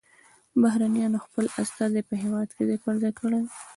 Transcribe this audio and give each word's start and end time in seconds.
بهرنیانو 0.61 1.23
خپل 1.25 1.45
استازي 1.61 2.01
په 2.09 2.15
هیواد 2.23 2.49
کې 2.55 2.63
ځای 2.67 2.79
پر 2.83 2.95
ځای 3.01 3.13
کړي 3.19 3.39